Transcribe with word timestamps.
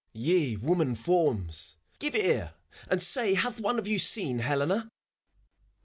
Te 0.15 0.57
woman 0.57 0.95
forms, 0.95 1.75
give 1.99 2.15
ear, 2.15 2.55
and 2.87 3.03
say 3.03 3.35
Hath 3.35 3.61
one 3.61 3.77
of 3.77 3.85
you 3.87 3.99
seen 3.99 4.39
Helena? 4.39 4.89
sphinxes. 4.89 4.91